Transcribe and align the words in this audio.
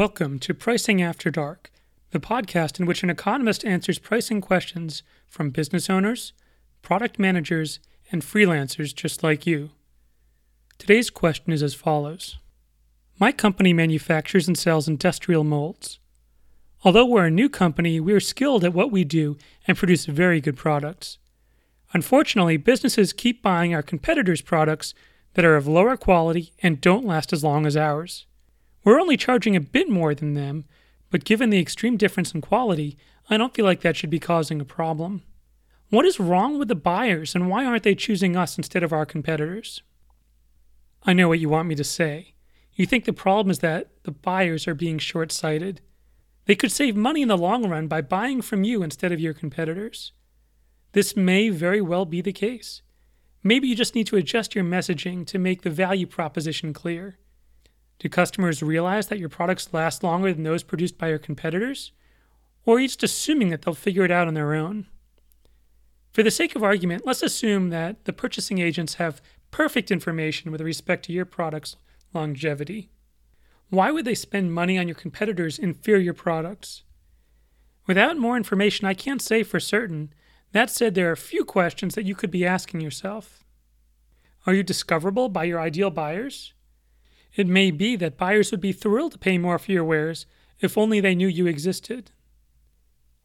Welcome 0.00 0.38
to 0.38 0.54
Pricing 0.54 1.02
After 1.02 1.30
Dark, 1.30 1.70
the 2.10 2.18
podcast 2.18 2.80
in 2.80 2.86
which 2.86 3.02
an 3.02 3.10
economist 3.10 3.66
answers 3.66 3.98
pricing 3.98 4.40
questions 4.40 5.02
from 5.28 5.50
business 5.50 5.90
owners, 5.90 6.32
product 6.80 7.18
managers, 7.18 7.80
and 8.10 8.22
freelancers 8.22 8.94
just 8.94 9.22
like 9.22 9.46
you. 9.46 9.72
Today's 10.78 11.10
question 11.10 11.52
is 11.52 11.62
as 11.62 11.74
follows 11.74 12.38
My 13.18 13.30
company 13.30 13.74
manufactures 13.74 14.48
and 14.48 14.56
sells 14.56 14.88
industrial 14.88 15.44
molds. 15.44 15.98
Although 16.82 17.04
we're 17.04 17.26
a 17.26 17.30
new 17.30 17.50
company, 17.50 18.00
we 18.00 18.14
are 18.14 18.20
skilled 18.20 18.64
at 18.64 18.72
what 18.72 18.90
we 18.90 19.04
do 19.04 19.36
and 19.66 19.76
produce 19.76 20.06
very 20.06 20.40
good 20.40 20.56
products. 20.56 21.18
Unfortunately, 21.92 22.56
businesses 22.56 23.12
keep 23.12 23.42
buying 23.42 23.74
our 23.74 23.82
competitors' 23.82 24.40
products 24.40 24.94
that 25.34 25.44
are 25.44 25.56
of 25.56 25.68
lower 25.68 25.98
quality 25.98 26.54
and 26.62 26.80
don't 26.80 27.04
last 27.04 27.34
as 27.34 27.44
long 27.44 27.66
as 27.66 27.76
ours. 27.76 28.24
We're 28.82 29.00
only 29.00 29.16
charging 29.16 29.56
a 29.56 29.60
bit 29.60 29.88
more 29.88 30.14
than 30.14 30.34
them, 30.34 30.64
but 31.10 31.24
given 31.24 31.50
the 31.50 31.58
extreme 31.58 31.96
difference 31.96 32.32
in 32.32 32.40
quality, 32.40 32.96
I 33.28 33.36
don't 33.36 33.54
feel 33.54 33.64
like 33.64 33.82
that 33.82 33.96
should 33.96 34.10
be 34.10 34.18
causing 34.18 34.60
a 34.60 34.64
problem. 34.64 35.22
What 35.90 36.06
is 36.06 36.20
wrong 36.20 36.58
with 36.58 36.68
the 36.68 36.74
buyers 36.74 37.34
and 37.34 37.48
why 37.50 37.64
aren't 37.64 37.82
they 37.82 37.94
choosing 37.94 38.36
us 38.36 38.56
instead 38.56 38.82
of 38.82 38.92
our 38.92 39.04
competitors? 39.04 39.82
I 41.02 41.12
know 41.12 41.28
what 41.28 41.40
you 41.40 41.48
want 41.48 41.68
me 41.68 41.74
to 41.74 41.84
say. 41.84 42.34
You 42.74 42.86
think 42.86 43.04
the 43.04 43.12
problem 43.12 43.50
is 43.50 43.58
that 43.58 43.90
the 44.04 44.12
buyers 44.12 44.68
are 44.68 44.74
being 44.74 44.98
short 44.98 45.32
sighted. 45.32 45.80
They 46.46 46.54
could 46.54 46.72
save 46.72 46.96
money 46.96 47.22
in 47.22 47.28
the 47.28 47.36
long 47.36 47.68
run 47.68 47.88
by 47.88 48.00
buying 48.02 48.40
from 48.40 48.64
you 48.64 48.82
instead 48.82 49.12
of 49.12 49.20
your 49.20 49.34
competitors. 49.34 50.12
This 50.92 51.16
may 51.16 51.50
very 51.50 51.80
well 51.80 52.04
be 52.04 52.20
the 52.20 52.32
case. 52.32 52.82
Maybe 53.42 53.68
you 53.68 53.74
just 53.74 53.94
need 53.94 54.06
to 54.08 54.16
adjust 54.16 54.54
your 54.54 54.64
messaging 54.64 55.26
to 55.26 55.38
make 55.38 55.62
the 55.62 55.70
value 55.70 56.06
proposition 56.06 56.72
clear. 56.72 57.18
Do 58.00 58.08
customers 58.08 58.62
realize 58.62 59.08
that 59.08 59.18
your 59.18 59.28
products 59.28 59.74
last 59.74 60.02
longer 60.02 60.32
than 60.32 60.42
those 60.42 60.62
produced 60.62 60.96
by 60.96 61.08
your 61.08 61.18
competitors? 61.18 61.92
Or 62.64 62.76
are 62.76 62.80
you 62.80 62.88
just 62.88 63.02
assuming 63.02 63.50
that 63.50 63.62
they'll 63.62 63.74
figure 63.74 64.04
it 64.04 64.10
out 64.10 64.26
on 64.26 64.34
their 64.34 64.54
own? 64.54 64.86
For 66.10 66.22
the 66.22 66.30
sake 66.30 66.56
of 66.56 66.64
argument, 66.64 67.04
let's 67.04 67.22
assume 67.22 67.68
that 67.68 68.06
the 68.06 68.14
purchasing 68.14 68.58
agents 68.58 68.94
have 68.94 69.20
perfect 69.50 69.90
information 69.90 70.50
with 70.50 70.62
respect 70.62 71.04
to 71.04 71.12
your 71.12 71.26
product's 71.26 71.76
longevity. 72.14 72.90
Why 73.68 73.90
would 73.90 74.06
they 74.06 74.14
spend 74.14 74.54
money 74.54 74.78
on 74.78 74.88
your 74.88 74.96
competitors' 74.96 75.58
inferior 75.58 76.14
products? 76.14 76.82
Without 77.86 78.16
more 78.16 78.36
information, 78.36 78.86
I 78.86 78.94
can't 78.94 79.20
say 79.20 79.42
for 79.42 79.60
certain. 79.60 80.12
That 80.52 80.70
said, 80.70 80.94
there 80.94 81.10
are 81.10 81.12
a 81.12 81.18
few 81.18 81.44
questions 81.44 81.94
that 81.96 82.06
you 82.06 82.14
could 82.14 82.30
be 82.30 82.46
asking 82.46 82.80
yourself. 82.80 83.44
Are 84.46 84.54
you 84.54 84.62
discoverable 84.62 85.28
by 85.28 85.44
your 85.44 85.60
ideal 85.60 85.90
buyers? 85.90 86.54
It 87.34 87.46
may 87.46 87.70
be 87.70 87.96
that 87.96 88.18
buyers 88.18 88.50
would 88.50 88.60
be 88.60 88.72
thrilled 88.72 89.12
to 89.12 89.18
pay 89.18 89.38
more 89.38 89.58
for 89.58 89.72
your 89.72 89.84
wares 89.84 90.26
if 90.60 90.76
only 90.76 91.00
they 91.00 91.14
knew 91.14 91.28
you 91.28 91.46
existed. 91.46 92.10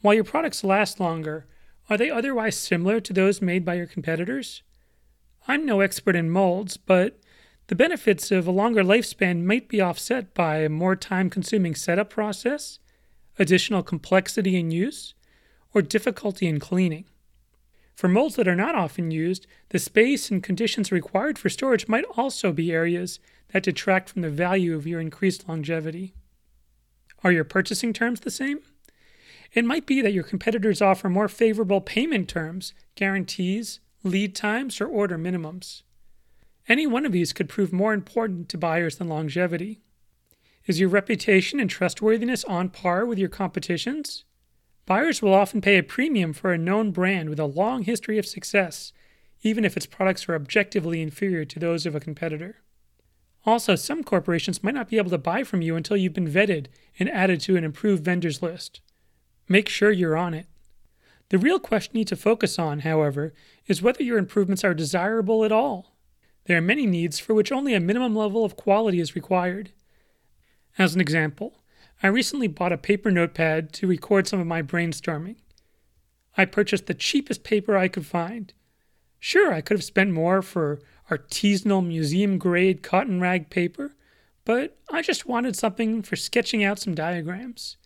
While 0.00 0.14
your 0.14 0.24
products 0.24 0.64
last 0.64 0.98
longer, 0.98 1.46
are 1.88 1.98
they 1.98 2.10
otherwise 2.10 2.56
similar 2.56 3.00
to 3.00 3.12
those 3.12 3.42
made 3.42 3.64
by 3.64 3.74
your 3.74 3.86
competitors? 3.86 4.62
I'm 5.46 5.66
no 5.66 5.80
expert 5.80 6.16
in 6.16 6.30
molds, 6.30 6.76
but 6.76 7.18
the 7.66 7.74
benefits 7.76 8.30
of 8.30 8.46
a 8.46 8.52
longer 8.52 8.82
lifespan 8.82 9.44
might 9.44 9.68
be 9.68 9.80
offset 9.80 10.34
by 10.34 10.58
a 10.58 10.68
more 10.68 10.96
time 10.96 11.30
consuming 11.30 11.74
setup 11.74 12.10
process, 12.10 12.78
additional 13.38 13.82
complexity 13.82 14.56
in 14.56 14.70
use, 14.70 15.14
or 15.72 15.82
difficulty 15.82 16.46
in 16.46 16.58
cleaning. 16.58 17.04
For 18.00 18.08
molds 18.08 18.36
that 18.36 18.48
are 18.48 18.56
not 18.56 18.76
often 18.76 19.10
used, 19.10 19.46
the 19.68 19.78
space 19.78 20.30
and 20.30 20.42
conditions 20.42 20.90
required 20.90 21.38
for 21.38 21.50
storage 21.50 21.86
might 21.86 22.06
also 22.16 22.50
be 22.50 22.72
areas 22.72 23.20
that 23.52 23.62
detract 23.62 24.08
from 24.08 24.22
the 24.22 24.30
value 24.30 24.74
of 24.74 24.86
your 24.86 25.02
increased 25.02 25.46
longevity. 25.46 26.14
Are 27.22 27.30
your 27.30 27.44
purchasing 27.44 27.92
terms 27.92 28.20
the 28.20 28.30
same? 28.30 28.60
It 29.52 29.66
might 29.66 29.84
be 29.84 30.00
that 30.00 30.14
your 30.14 30.24
competitors 30.24 30.80
offer 30.80 31.10
more 31.10 31.28
favorable 31.28 31.82
payment 31.82 32.26
terms, 32.30 32.72
guarantees, 32.94 33.80
lead 34.02 34.34
times, 34.34 34.80
or 34.80 34.86
order 34.86 35.18
minimums. 35.18 35.82
Any 36.70 36.86
one 36.86 37.04
of 37.04 37.12
these 37.12 37.34
could 37.34 37.50
prove 37.50 37.70
more 37.70 37.92
important 37.92 38.48
to 38.48 38.56
buyers 38.56 38.96
than 38.96 39.10
longevity. 39.10 39.82
Is 40.64 40.80
your 40.80 40.88
reputation 40.88 41.60
and 41.60 41.68
trustworthiness 41.68 42.44
on 42.44 42.70
par 42.70 43.04
with 43.04 43.18
your 43.18 43.28
competition's? 43.28 44.24
Buyers 44.90 45.22
will 45.22 45.34
often 45.34 45.60
pay 45.60 45.78
a 45.78 45.84
premium 45.84 46.32
for 46.32 46.52
a 46.52 46.58
known 46.58 46.90
brand 46.90 47.30
with 47.30 47.38
a 47.38 47.44
long 47.44 47.84
history 47.84 48.18
of 48.18 48.26
success, 48.26 48.92
even 49.40 49.64
if 49.64 49.76
its 49.76 49.86
products 49.86 50.28
are 50.28 50.34
objectively 50.34 51.00
inferior 51.00 51.44
to 51.44 51.60
those 51.60 51.86
of 51.86 51.94
a 51.94 52.00
competitor. 52.00 52.56
Also, 53.46 53.76
some 53.76 54.02
corporations 54.02 54.64
might 54.64 54.74
not 54.74 54.88
be 54.88 54.96
able 54.96 55.10
to 55.10 55.16
buy 55.16 55.44
from 55.44 55.62
you 55.62 55.76
until 55.76 55.96
you've 55.96 56.12
been 56.12 56.26
vetted 56.26 56.66
and 56.98 57.08
added 57.08 57.40
to 57.42 57.56
an 57.56 57.62
approved 57.62 58.04
vendors 58.04 58.42
list. 58.42 58.80
Make 59.48 59.68
sure 59.68 59.92
you're 59.92 60.16
on 60.16 60.34
it. 60.34 60.46
The 61.28 61.38
real 61.38 61.60
question 61.60 61.94
you 61.94 62.00
need 62.00 62.08
to 62.08 62.16
focus 62.16 62.58
on, 62.58 62.80
however, 62.80 63.32
is 63.68 63.80
whether 63.80 64.02
your 64.02 64.18
improvements 64.18 64.64
are 64.64 64.74
desirable 64.74 65.44
at 65.44 65.52
all. 65.52 65.94
There 66.46 66.58
are 66.58 66.60
many 66.60 66.84
needs 66.84 67.20
for 67.20 67.32
which 67.32 67.52
only 67.52 67.74
a 67.74 67.80
minimum 67.80 68.16
level 68.16 68.44
of 68.44 68.56
quality 68.56 68.98
is 68.98 69.14
required. 69.14 69.70
As 70.78 70.96
an 70.96 71.00
example, 71.00 71.59
I 72.02 72.06
recently 72.06 72.48
bought 72.48 72.72
a 72.72 72.78
paper 72.78 73.10
notepad 73.10 73.72
to 73.74 73.86
record 73.86 74.26
some 74.26 74.40
of 74.40 74.46
my 74.46 74.62
brainstorming. 74.62 75.36
I 76.36 76.46
purchased 76.46 76.86
the 76.86 76.94
cheapest 76.94 77.44
paper 77.44 77.76
I 77.76 77.88
could 77.88 78.06
find. 78.06 78.52
Sure, 79.18 79.52
I 79.52 79.60
could 79.60 79.76
have 79.76 79.84
spent 79.84 80.12
more 80.12 80.40
for 80.40 80.80
artisanal 81.10 81.86
museum 81.86 82.38
grade 82.38 82.82
cotton 82.82 83.20
rag 83.20 83.50
paper, 83.50 83.94
but 84.46 84.78
I 84.90 85.02
just 85.02 85.26
wanted 85.26 85.56
something 85.56 86.02
for 86.02 86.16
sketching 86.16 86.64
out 86.64 86.78
some 86.78 86.94
diagrams. 86.94 87.76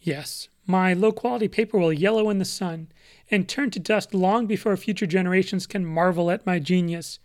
Yes, 0.00 0.48
my 0.66 0.92
low 0.92 1.12
quality 1.12 1.46
paper 1.46 1.78
will 1.78 1.92
yellow 1.92 2.30
in 2.30 2.38
the 2.38 2.44
sun 2.44 2.88
and 3.30 3.48
turn 3.48 3.70
to 3.70 3.78
dust 3.78 4.14
long 4.14 4.46
before 4.46 4.76
future 4.76 5.06
generations 5.06 5.66
can 5.66 5.86
marvel 5.86 6.30
at 6.30 6.44
my 6.44 6.58
genius. 6.58 7.20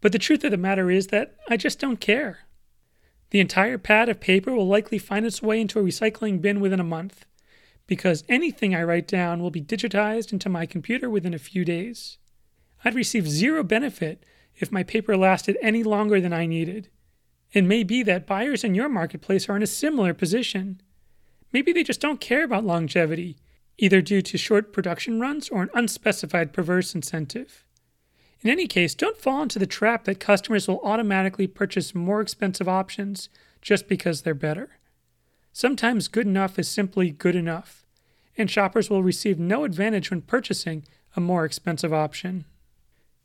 But 0.00 0.10
the 0.10 0.18
truth 0.18 0.42
of 0.42 0.50
the 0.50 0.56
matter 0.56 0.90
is 0.90 1.08
that 1.08 1.36
I 1.48 1.56
just 1.56 1.78
don't 1.78 2.00
care. 2.00 2.40
The 3.30 3.40
entire 3.40 3.78
pad 3.78 4.08
of 4.08 4.20
paper 4.20 4.52
will 4.52 4.66
likely 4.66 4.98
find 4.98 5.24
its 5.24 5.42
way 5.42 5.60
into 5.60 5.78
a 5.78 5.82
recycling 5.82 6.40
bin 6.40 6.60
within 6.60 6.80
a 6.80 6.84
month, 6.84 7.24
because 7.86 8.24
anything 8.28 8.74
I 8.74 8.82
write 8.82 9.06
down 9.08 9.40
will 9.40 9.50
be 9.50 9.62
digitized 9.62 10.32
into 10.32 10.48
my 10.48 10.66
computer 10.66 11.08
within 11.08 11.34
a 11.34 11.38
few 11.38 11.64
days. 11.64 12.18
I'd 12.84 12.94
receive 12.94 13.28
zero 13.28 13.62
benefit 13.62 14.24
if 14.56 14.72
my 14.72 14.82
paper 14.82 15.16
lasted 15.16 15.56
any 15.62 15.82
longer 15.82 16.20
than 16.20 16.32
I 16.32 16.46
needed. 16.46 16.88
It 17.52 17.62
may 17.62 17.82
be 17.82 18.02
that 18.04 18.26
buyers 18.26 18.64
in 18.64 18.74
your 18.74 18.88
marketplace 18.88 19.48
are 19.48 19.56
in 19.56 19.62
a 19.62 19.66
similar 19.66 20.14
position. 20.14 20.80
Maybe 21.52 21.72
they 21.72 21.82
just 21.82 22.00
don't 22.00 22.20
care 22.20 22.44
about 22.44 22.64
longevity, 22.64 23.36
either 23.78 24.00
due 24.00 24.22
to 24.22 24.38
short 24.38 24.72
production 24.72 25.20
runs 25.20 25.48
or 25.48 25.62
an 25.62 25.70
unspecified 25.74 26.52
perverse 26.52 26.94
incentive. 26.94 27.64
In 28.42 28.50
any 28.50 28.66
case, 28.66 28.94
don't 28.94 29.18
fall 29.18 29.42
into 29.42 29.58
the 29.58 29.66
trap 29.66 30.04
that 30.04 30.18
customers 30.18 30.66
will 30.66 30.80
automatically 30.80 31.46
purchase 31.46 31.94
more 31.94 32.20
expensive 32.20 32.68
options 32.68 33.28
just 33.60 33.86
because 33.86 34.22
they're 34.22 34.34
better. 34.34 34.78
Sometimes 35.52 36.08
good 36.08 36.26
enough 36.26 36.58
is 36.58 36.68
simply 36.68 37.10
good 37.10 37.36
enough, 37.36 37.84
and 38.38 38.50
shoppers 38.50 38.88
will 38.88 39.02
receive 39.02 39.38
no 39.38 39.64
advantage 39.64 40.10
when 40.10 40.22
purchasing 40.22 40.84
a 41.16 41.20
more 41.20 41.44
expensive 41.44 41.92
option. 41.92 42.44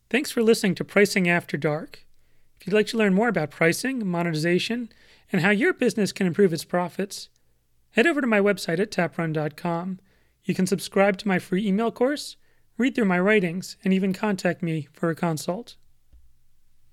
Thanks 0.09 0.31
for 0.31 0.43
listening 0.43 0.75
to 0.75 0.83
Pricing 0.83 1.29
After 1.29 1.55
Dark. 1.55 2.05
If 2.59 2.67
you'd 2.67 2.73
like 2.73 2.87
to 2.87 2.97
learn 2.97 3.13
more 3.13 3.29
about 3.29 3.51
pricing, 3.51 4.05
monetization, 4.05 4.89
and 5.31 5.41
how 5.41 5.51
your 5.51 5.73
business 5.73 6.11
can 6.11 6.27
improve 6.27 6.51
its 6.51 6.65
profits, 6.65 7.29
head 7.91 8.07
over 8.07 8.21
to 8.21 8.27
my 8.27 8.39
website 8.39 8.79
at 8.79 8.91
taprun.com. 8.91 9.99
You 10.43 10.53
can 10.53 10.67
subscribe 10.67 11.17
to 11.17 11.27
my 11.27 11.39
free 11.39 11.65
email 11.65 11.91
course, 11.91 12.37
read 12.77 12.95
through 12.95 13.05
my 13.05 13.19
writings, 13.19 13.77
and 13.83 13.93
even 13.93 14.13
contact 14.13 14.61
me 14.61 14.87
for 14.91 15.09
a 15.09 15.15
consult. 15.15 15.75